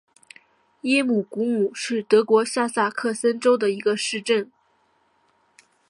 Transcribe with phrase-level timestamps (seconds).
[0.81, 4.49] 耶姆古姆是德国下萨克森州的一个市镇。